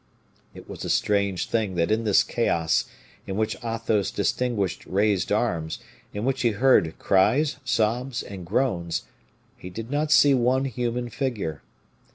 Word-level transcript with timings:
It 0.55 0.67
was 0.67 0.83
a 0.83 0.89
strange 0.89 1.47
thing 1.47 1.75
that 1.75 1.91
in 1.91 2.05
this 2.05 2.23
chaos, 2.23 2.85
in 3.27 3.37
which 3.37 3.55
Athos 3.63 4.09
distinguished 4.09 4.83
raised 4.87 5.31
arms, 5.31 5.77
in 6.11 6.25
which 6.25 6.41
he 6.41 6.53
heard 6.53 6.97
cries, 6.97 7.57
sobs, 7.63 8.23
and 8.23 8.43
groans, 8.43 9.03
he 9.57 9.69
did 9.69 9.91
not 9.91 10.11
see 10.11 10.33
one 10.33 10.65
human 10.65 11.11
figure. 11.11 11.61